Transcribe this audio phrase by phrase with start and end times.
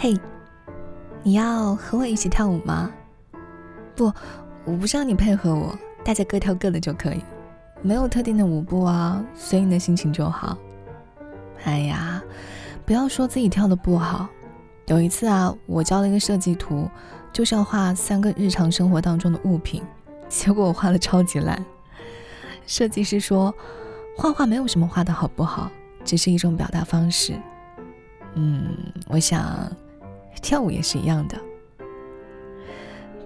[0.00, 0.16] 嘿，
[1.24, 2.88] 你要和我一起跳舞吗？
[3.96, 4.12] 不，
[4.64, 7.20] 我不需要你配合我，大家各跳各的就可以，
[7.82, 10.56] 没有特定的舞步啊，随你的心情就好。
[11.64, 12.22] 哎呀，
[12.86, 14.28] 不要说自己跳的不好。
[14.86, 16.88] 有一次啊，我交了一个设计图，
[17.32, 19.82] 就是要画三个日常生活当中的物品，
[20.28, 21.60] 结果我画的超级烂。
[22.68, 23.52] 设计师说，
[24.16, 25.68] 画画没有什么画的好不好，
[26.04, 27.34] 只是一种表达方式。
[28.34, 28.76] 嗯，
[29.08, 29.68] 我想。
[30.40, 31.38] 跳舞也是一样的。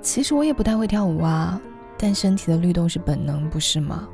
[0.01, 1.61] 其实我也不太会跳舞啊，
[1.97, 4.09] 但身体的律动是本能，不是吗？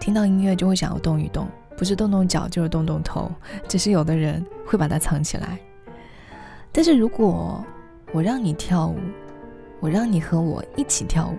[0.00, 1.46] 听到音乐就会想要动一动，
[1.76, 3.30] 不是动动脚就是动动头，
[3.68, 5.58] 只是有的人会把它藏起来。
[6.72, 7.64] 但是如果
[8.12, 8.98] 我让你跳舞，
[9.80, 11.36] 我让你和我一起跳舞，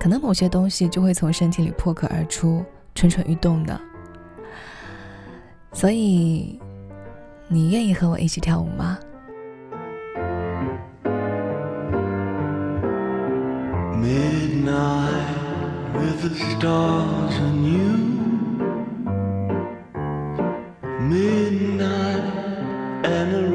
[0.00, 3.80] 可能某些东西就会从身体里破壳而出，蠢蠢欲动的。
[5.72, 6.60] 所以，
[7.48, 8.98] 你愿意和我一起跳舞吗
[14.02, 17.94] ？Midnight with the stars and you.
[21.14, 22.24] Midnight
[23.04, 23.48] and a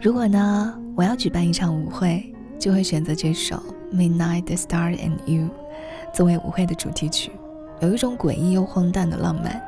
[0.00, 3.56] 如果呢，我要举办一场舞会，就会选择这首
[3.94, 5.48] 《Midnight Star and You》
[6.12, 7.32] 作为舞会的主题曲，
[7.80, 9.62] 有一种诡异又荒诞的浪漫。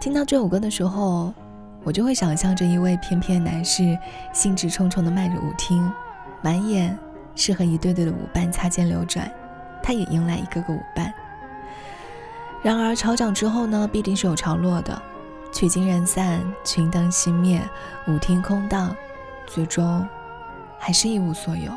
[0.00, 1.32] 听到这首歌的时候，
[1.84, 3.96] 我就会想象着一位翩翩男士
[4.32, 5.88] 兴致冲冲地迈着舞厅，
[6.42, 6.98] 满眼
[7.40, 9.32] 是和一对对的舞伴擦肩流转，
[9.82, 11.10] 他也迎来一个个舞伴。
[12.62, 15.00] 然而潮涨之后呢，必定是有潮落的，
[15.50, 17.62] 曲尽人散，群灯熄灭，
[18.06, 18.94] 舞厅空荡。
[19.46, 20.06] 最终，
[20.78, 21.72] 还是一无所有。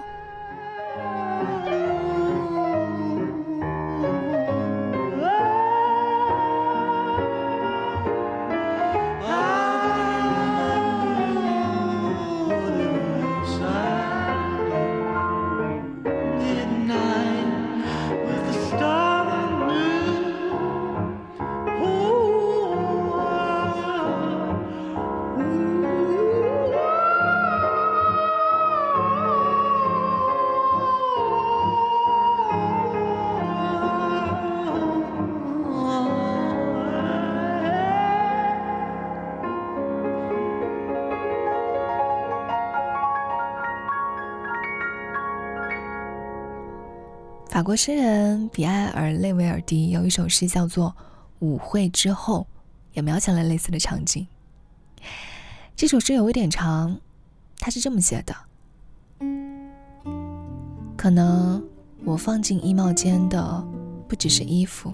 [47.53, 50.89] 法国诗人比埃尔·内维尔迪有一首诗叫做
[51.37, 52.47] 《舞会之后》，
[52.93, 54.25] 也描写了类似的场景。
[55.75, 56.99] 这首诗有一点长，
[57.59, 58.35] 他是这么写的：
[60.97, 61.63] 可能
[62.03, 63.63] 我放进衣帽间的
[64.07, 64.91] 不只是衣服，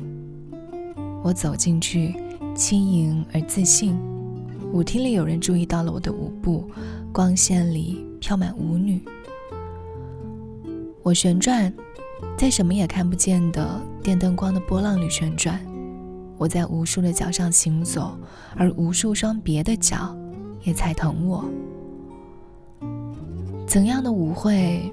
[1.24, 2.14] 我走进去
[2.54, 3.98] 轻盈而自信。
[4.74, 6.70] 舞厅里有人注意到了我的舞步，
[7.14, 9.02] 光线里飘满舞女，
[11.02, 11.74] 我旋转。
[12.38, 15.60] 在什么也看不见的电灯光的波浪里旋转，
[16.38, 18.18] 我在无数的脚上行走，
[18.56, 20.18] 而无数双别的脚
[20.64, 21.44] 也踩疼我。
[23.68, 24.92] 怎样的舞会，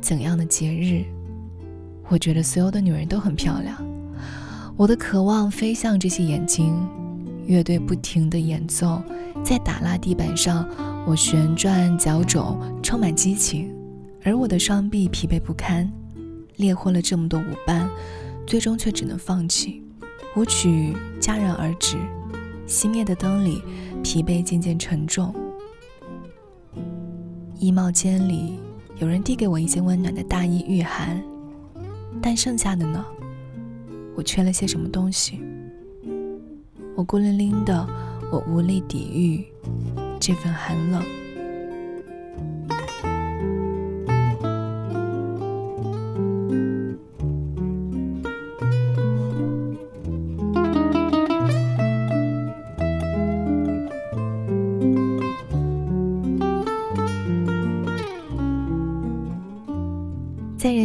[0.00, 1.04] 怎样的节日，
[2.08, 3.76] 我觉得所有的女人都很漂亮。
[4.76, 6.74] 我的渴望飞向这些眼睛，
[7.46, 9.02] 乐队不停地演奏，
[9.44, 10.68] 在打蜡地板上，
[11.06, 13.72] 我旋转脚肘，充满激情，
[14.24, 15.90] 而我的双臂疲惫不堪。
[16.60, 17.90] 猎获了这么多舞伴，
[18.46, 19.82] 最终却只能放弃。
[20.36, 21.96] 舞曲戛然而止，
[22.68, 23.62] 熄灭的灯里，
[24.04, 25.34] 疲惫渐渐沉重。
[27.58, 28.60] 衣帽间里，
[28.98, 31.20] 有人递给我一件温暖的大衣御寒，
[32.22, 33.04] 但剩下的呢？
[34.14, 35.40] 我缺了些什么东西？
[36.94, 37.88] 我孤零零的，
[38.30, 39.44] 我无力抵御
[40.20, 41.02] 这份寒冷。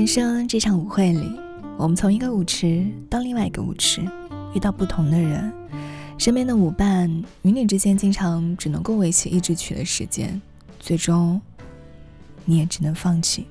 [0.05, 1.31] 人生这场舞会里，
[1.79, 4.03] 我们从一个舞池到另外一个舞池，
[4.53, 5.51] 遇到不同的人，
[6.19, 7.09] 身边的舞伴
[7.41, 10.39] 与你之间经常只能够维系一支曲的时间，
[10.79, 11.41] 最终
[12.43, 13.47] 你也只能放弃。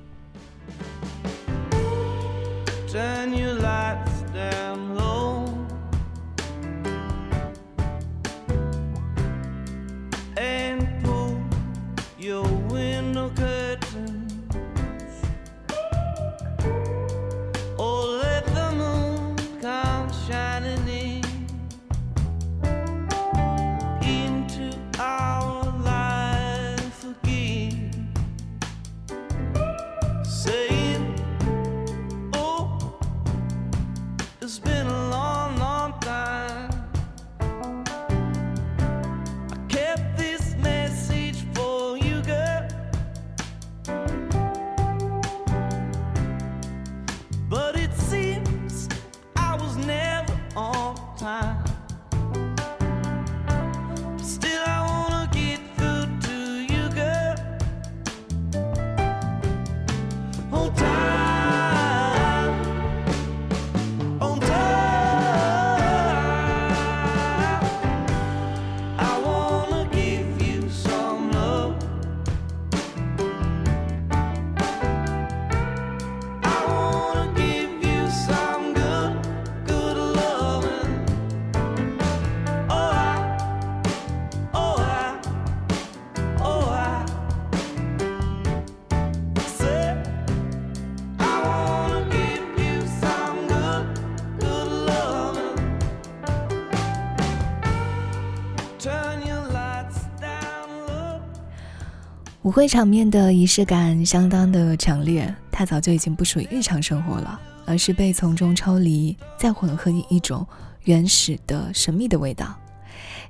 [102.45, 110.45] 舞会场面的仪式感相当的强烈，它早就已经不属于日常生活了，而是被从中抽离，再混合一种
[110.83, 112.55] 原始的神秘的味道，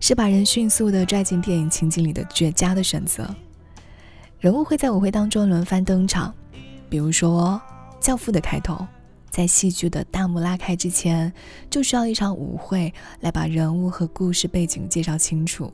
[0.02, 3.34] 是把人迅速的拽进电影情景里的绝佳的选择。
[4.38, 6.34] 人物会在舞会当中轮番登场，
[6.90, 7.62] 比如说
[8.06, 8.86] 《教父》的开头，
[9.30, 11.32] 在戏剧的大幕拉开之前，
[11.70, 15.72] 就需要一场舞会来把人物和故事背景介绍清楚。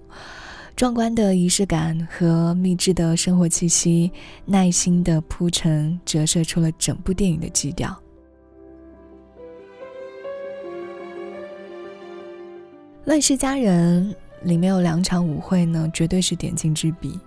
[0.76, 4.12] 壮观的仪式感和秘制的生活气息，
[4.46, 7.90] 耐心的铺陈，折射出了整部电影的基调。
[13.06, 14.16] 《乱世佳人》
[14.48, 17.20] 里面有两场舞会呢，绝对是点睛之笔。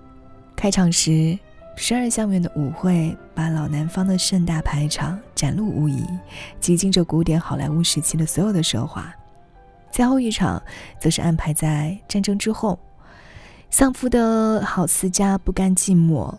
[0.56, 1.38] 开场时，
[1.76, 6.04] 十二相院的舞会把老南方的盛大排场展露无遗，
[6.58, 9.14] 极尽着古典好莱坞时期的所有的奢华。
[9.92, 10.60] 最后一场，
[10.98, 12.76] 则是安排在战争之后。
[13.76, 16.32] 丧夫的郝思嘉不甘寂寞，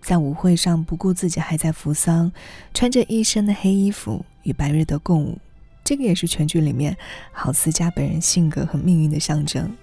[0.00, 2.32] 在舞会上不顾自己还在服丧，
[2.72, 5.36] 穿着一身的黑衣服与白瑞德共舞。
[5.84, 6.96] 这个也是全剧里面
[7.32, 9.76] 郝思嘉本人性格和命运的象征。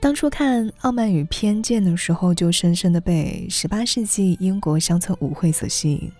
[0.00, 6.10] 当初看《傲慢与偏见》的时候，就深深的被十八世纪英国乡村舞会所吸引。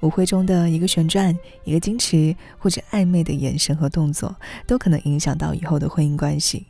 [0.00, 1.34] 舞会中的一个旋转、
[1.64, 6.66] 一个矜持或者暧昧的眼神和动作，都可能影响到以后的婚姻关系。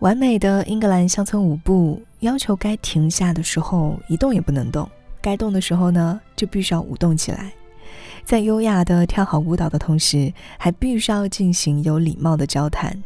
[0.00, 4.88] 完美的英格兰乡村舞步要求该停下的时候一动也不能动，
[5.22, 7.52] 该动的时候呢就必须要舞动起来，
[8.24, 13.02] 在优雅的跳好舞蹈的同时，还必须要进行有礼貌的交谈。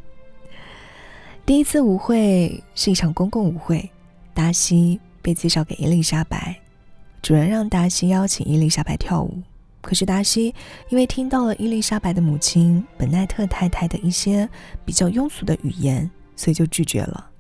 [1.47, 3.89] 第一次舞会是一场公共舞会，
[4.35, 6.57] 达西被介绍给伊丽莎白，
[7.23, 9.41] 主人让达西邀请伊丽莎白跳舞，
[9.81, 10.53] 可是达西
[10.89, 14.49] 因为听到了伊丽莎白的母亲本奈特太太的一些
[14.85, 16.11] 比较庸俗的语言。
[16.39, 17.31] 所以就拒绝了，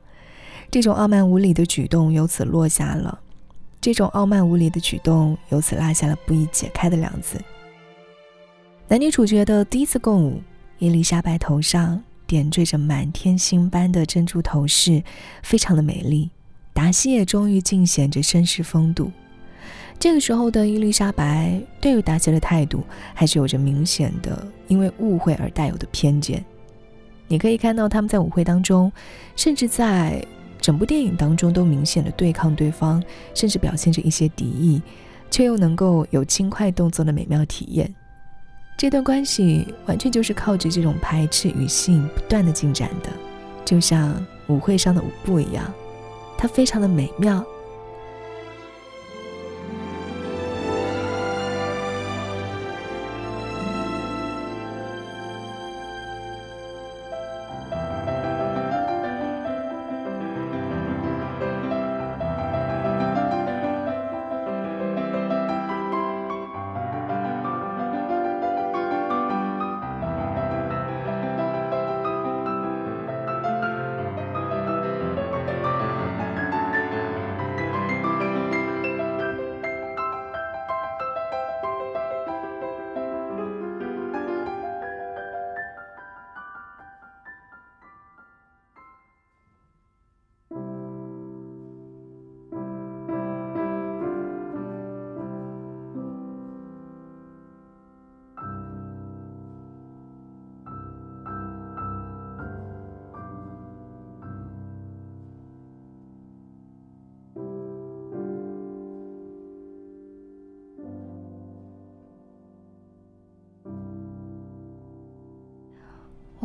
[0.70, 3.20] 这种傲慢无礼的举动由此落下了。
[3.80, 7.40] 这种傲慢无礼的举动由此落下了不易解开的梁子。
[8.88, 10.42] 男女主角的第一次共舞，
[10.78, 15.00] 伊丽莎白头上点缀着满天星般的珍珠头饰，
[15.44, 16.28] 非常的美丽。
[16.72, 19.12] 达西也终于尽显着绅士风度。
[19.98, 26.44] 这个时候的伊丽莎白对于达西的态度，还是有着明显的因为误会而带有的偏见。
[27.28, 28.90] 你可以看到他们在舞会当中，
[29.36, 30.24] 甚至在
[30.60, 33.02] 整部电影当中都明显的对抗对方，
[33.34, 34.82] 甚至表现着一些敌意，
[35.30, 37.94] 却又能够有轻快动作的美妙体验。
[38.76, 43.10] 这段关系完全就是靠着这种排斥与吸引不断的进展的，
[43.64, 45.64] 就像舞会上的舞步一样，
[46.36, 47.44] 它非常的美妙。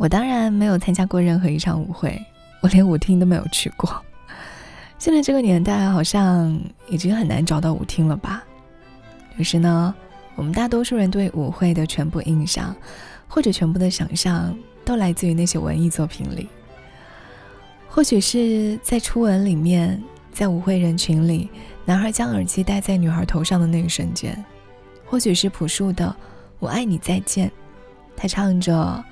[0.04, 2.22] 我当然没有参加过任何一场舞会，
[2.60, 4.04] 我连舞厅都没有去过。
[4.98, 8.44] 现在这个年代，好像已经很难找到舞厅了吧？
[9.38, 9.94] 于是呢，
[10.34, 12.76] 我们大多数人对舞会的全部印象，
[13.26, 16.50] 或者全部的想象，都来自于那些文艺作品里。
[17.88, 19.98] 或许是在初吻里面，
[20.30, 21.48] 在舞会人群里，
[21.86, 24.34] 男孩将耳机戴在女孩头上的那个瞬间；
[25.06, 26.04] 或许是朴树的
[26.58, 27.48] 《我爱你再见》，
[28.14, 29.02] 他唱着。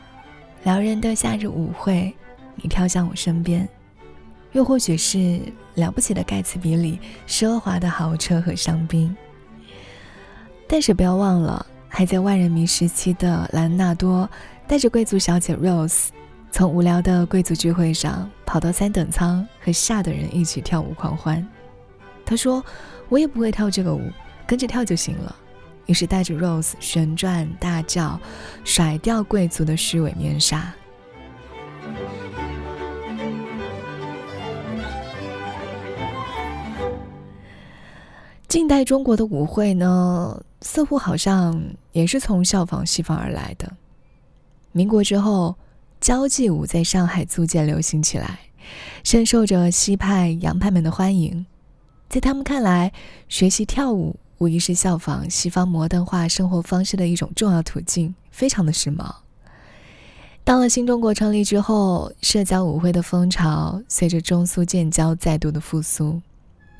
[0.64, 2.14] 撩人的夏日舞会，
[2.54, 3.66] 你跳向我身边；
[4.52, 5.40] 又或许是
[5.74, 9.14] 了不起的盖茨比里奢华的豪车和香槟。
[10.68, 14.30] 但是不要忘了，还在万人迷时期的莱昂纳多，
[14.68, 16.08] 带着贵族小姐 Rose，
[16.52, 21.44] 从无聊的贵族聚会上跑到三等舱和下等人一起跳舞狂欢。
[22.24, 22.64] 他说
[23.10, 24.10] ：“我也不会跳这个舞，
[24.46, 25.36] 跟着跳就行了。”
[25.86, 28.20] 于是带着 Rose 旋转大叫，
[28.64, 30.72] 甩掉贵族的虚伪面纱。
[38.48, 41.58] 近代中国的舞会呢，似乎好像
[41.92, 43.72] 也是从效仿西方而来的。
[44.72, 45.56] 民国之后，
[46.00, 48.40] 交际舞在上海租界流行起来，
[49.02, 51.46] 深受着西派洋派们的欢迎。
[52.10, 52.92] 在他们看来，
[53.26, 54.16] 学习跳舞。
[54.42, 59.08] 无疑是效仿西方摩登化生活方式的一种重要途径，非常的时髦。
[60.42, 66.20] 到了新中国成立之后，社交舞会的风潮随着中苏建交再度的复苏，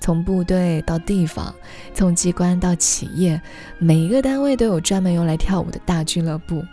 [0.00, 1.54] 从部队到地方，
[1.94, 3.40] 从机关到企业，
[3.78, 6.64] 每一个单位都有专门用来跳舞的大俱乐部。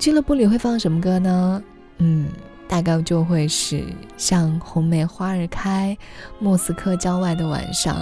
[0.00, 1.62] 俱乐部里会放什么歌呢？
[1.98, 2.28] 嗯，
[2.66, 3.84] 大概就会是
[4.16, 5.96] 像《红梅花儿开》
[6.40, 7.94] 《莫斯科郊外的晚上》。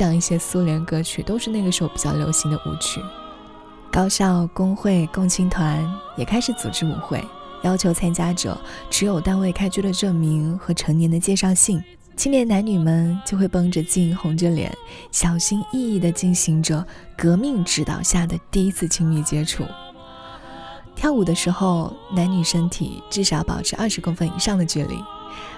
[0.00, 3.02] 像一些苏联歌曲都是那个时候比较流行的舞曲。
[3.92, 7.22] 高校、工会、共青团也开始组织舞会，
[7.62, 11.84] 要求参加者持有单位开具的证明和成年的介绍信。
[12.16, 14.74] 青年男女们就会绷着劲、红着脸，
[15.12, 16.82] 小心翼翼地进行着
[17.14, 19.66] 革命指导下的第一次亲密接触。
[20.96, 24.94] 跳舞的时候，男女身体至少保持二十公分以上的距离，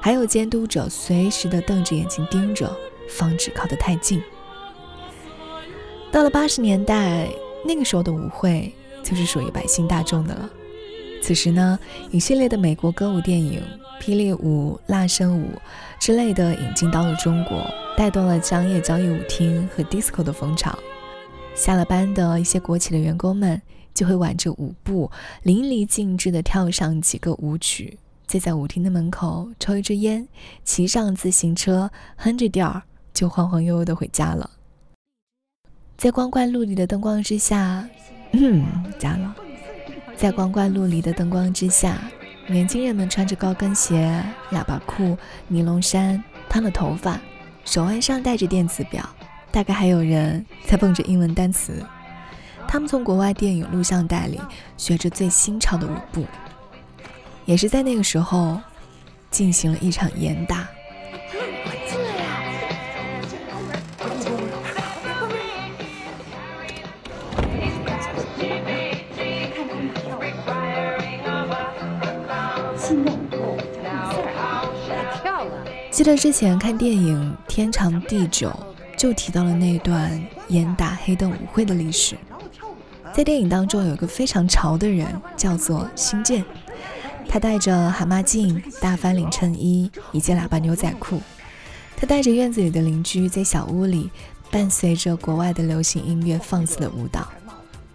[0.01, 2.77] 还有监督者随时的瞪着眼睛盯着。
[3.17, 4.23] 防止靠得太近。
[6.11, 7.29] 到了八十年代，
[7.67, 10.51] 那个时候的舞会就是属于百姓大众的了。
[11.23, 11.79] 此时呢，
[12.11, 13.63] 一系列的美国歌舞电影、
[14.01, 15.51] 霹雳舞、辣身舞
[16.01, 17.65] 之类的引进到了中国，
[17.97, 20.77] 带动了商业交易舞厅和 disco 的风潮。
[21.55, 23.61] 下了班的一些国企的员工们
[23.95, 25.11] 就会挽着舞步，
[25.45, 30.27] 淋漓尽致地跳上几个舞曲，再在舞厅的门口抽一支烟，
[30.65, 32.83] 骑上自行车，哼着调儿。
[33.13, 34.51] 就晃晃悠悠的回家了，
[35.97, 37.87] 在光怪陆离的灯光之下，
[38.33, 38.65] 嗯，
[38.99, 39.35] 家了，
[40.17, 42.03] 在光怪陆离的灯光之下，
[42.49, 45.17] 年轻人们穿着高跟鞋、喇叭裤、
[45.47, 47.21] 尼龙衫，烫了头发，
[47.65, 49.09] 手腕上戴着电子表，
[49.51, 51.85] 大概还有人在蹦着英文单词。
[52.67, 54.41] 他们从国外电影录像带里
[54.79, 56.25] 学着最新潮的舞步，
[57.45, 58.59] 也是在那个时候，
[59.31, 60.67] 进行了一场严打。
[76.03, 78.51] 记得之前看电影《天长地久》，
[78.99, 82.17] 就提到了那段严打黑灯舞会的历史。
[83.15, 85.07] 在电影当中，有个非常潮的人，
[85.37, 86.45] 叫做星健。
[87.29, 91.23] 他戴着蛤蟆镜、大翻领衬衣以及喇叭牛仔裤。
[91.97, 94.11] 他带着院子里的邻居，在小屋里
[94.51, 97.29] 伴随着国外的流行音乐放肆的舞蹈。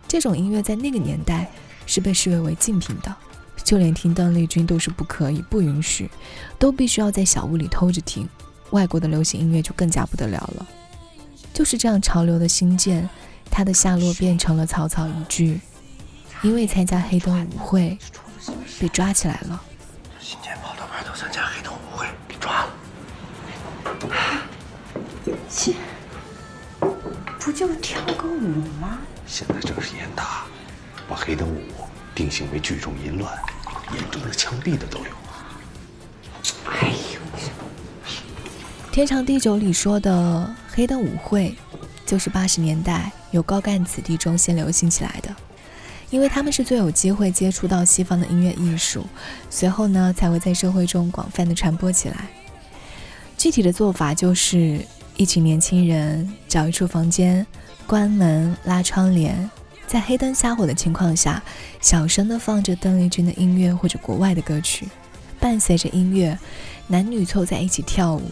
[0.07, 1.51] 这种音乐在那个年代
[1.85, 3.13] 是被视为违禁品的。
[3.67, 6.09] 就连听邓丽君都是不可以、不允许，
[6.57, 8.25] 都必须要在小屋里偷着听。
[8.69, 10.65] 外国的流行音乐就更加不得了了。
[11.53, 13.09] 就是这样潮流的新建，
[13.51, 15.59] 它的下落变成了草草一句：
[16.41, 17.97] 因为参加黑灯舞会
[18.79, 19.61] 被抓起来了。
[20.21, 22.69] 新建跑到外头参加黑灯舞会被抓了。
[25.51, 25.73] 切，
[27.37, 28.47] 不就跳个舞
[28.79, 28.99] 吗？
[29.27, 30.45] 现在正是严打，
[31.09, 31.61] 把黑灯舞
[32.15, 33.37] 定性为聚众淫乱。
[33.93, 35.05] 严重的枪毙的都有。
[36.65, 37.19] 哎呦！
[38.91, 41.55] 天长地久里说的黑灯舞会，
[42.05, 45.35] 就是八十年代由高干子弟中先流行起来的，
[46.09, 49.05] 因为他们是最有机会接触到西方的音乐艺术，
[49.49, 52.27] 随后呢才会在社会中广泛的传播起来。
[53.37, 54.81] 具体的做法就是
[55.15, 57.45] 一群年轻人找一处房间，
[57.85, 59.49] 关门拉窗帘，
[59.87, 61.41] 在黑灯瞎火的情况下，
[61.79, 64.85] 小声的放着邓丽君的音乐或者国外的歌曲，
[65.39, 66.37] 伴随着音乐，
[66.87, 68.29] 男女凑在一起跳舞，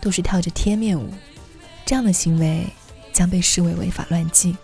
[0.00, 1.12] 都是跳着贴面舞，
[1.84, 2.64] 这样的行为
[3.12, 4.56] 将被视为违法乱纪。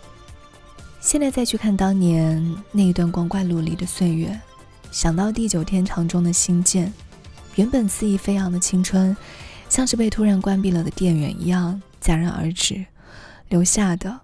[1.01, 4.39] 现在再去看当年那一段光怪陆离的岁月，
[4.91, 6.93] 想到地久天长中的新建，
[7.55, 9.15] 原本肆意飞扬的青春，
[9.67, 12.85] 像是被突然关闭了的电源一样戛然而止，
[13.49, 14.21] 留下的。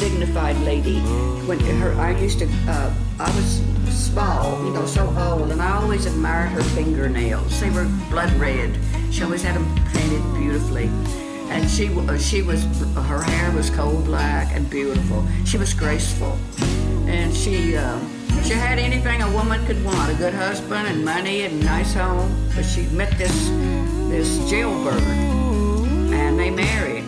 [0.00, 0.98] Dignified lady.
[1.46, 5.76] When her, I used to, uh, I was small, you know, so old, and I
[5.76, 7.60] always admired her fingernails.
[7.60, 8.76] They were blood red.
[9.10, 10.90] She always had them painted beautifully,
[11.50, 15.26] and she, uh, she was, her hair was coal black and beautiful.
[15.44, 16.38] She was graceful,
[17.06, 17.98] and she, uh,
[18.44, 21.92] she had anything a woman could want: a good husband and money and a nice
[21.92, 22.30] home.
[22.54, 23.48] But she met this,
[24.08, 27.04] this jailbird, and they married.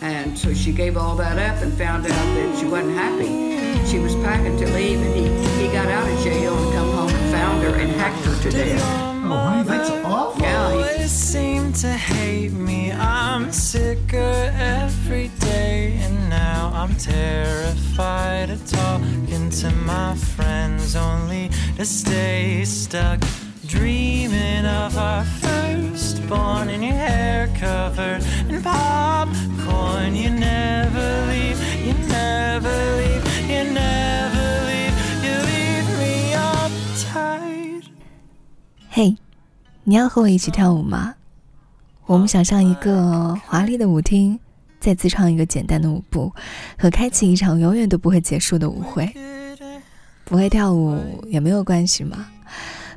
[0.00, 3.86] And so she gave all that up and found out that she wasn't happy.
[3.86, 7.10] She was packing to leave, and he, he got out of jail and come home
[7.10, 9.05] and found her and hacked her to death.
[9.28, 10.42] Oh, that's awful.
[10.42, 12.92] Yeah, always seem to hate me.
[12.92, 21.84] I'm sicker every day, and now I'm terrified of talking to my friends, only to
[21.84, 23.20] stay stuck
[23.66, 30.14] dreaming of our firstborn in your hair covered in popcorn.
[30.14, 31.94] You never leave, you
[38.96, 39.14] 嘿，
[39.84, 41.16] 你要和我一起跳舞吗？
[42.06, 44.40] 我们想象一个华丽的舞厅，
[44.80, 46.32] 再自创一个简单的舞步，
[46.78, 49.14] 和开启一场永远都不会结束的舞会。
[50.24, 52.26] 不会跳舞也没有关系嘛。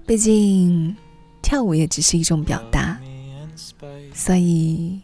[0.07, 0.95] 毕竟，
[1.41, 2.97] 跳舞也只是一种表达，
[4.13, 5.01] 所以，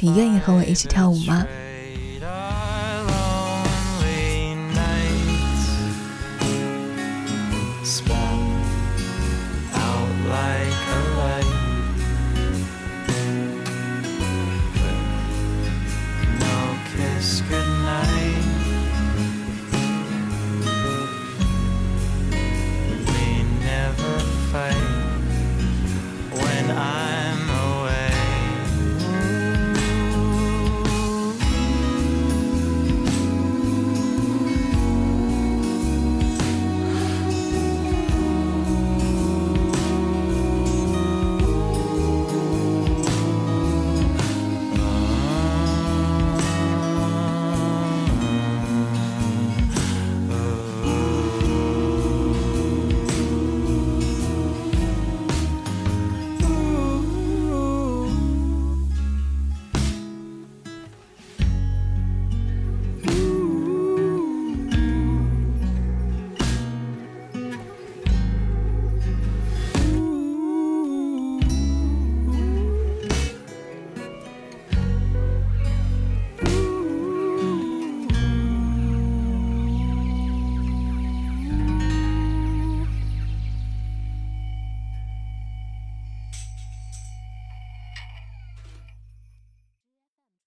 [0.00, 1.46] 你愿意和我一起跳舞吗？